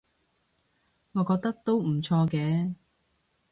[1.11, 2.73] 我覺得都唔錯嘅